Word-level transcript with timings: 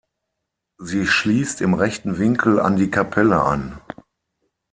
Sie 0.79 1.05
schließt 1.05 1.61
im 1.61 1.75
rechten 1.75 2.17
Winkel 2.17 2.59
an 2.59 2.75
die 2.75 2.89
Kapelle 2.89 3.39
an. 3.43 3.79